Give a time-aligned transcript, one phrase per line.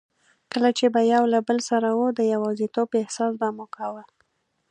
[0.51, 4.03] کله چي به یو له بل سره وو، د یوازیتوب احساس به مو کاوه.